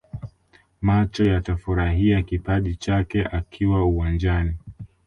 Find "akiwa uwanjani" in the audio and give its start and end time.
3.25-4.57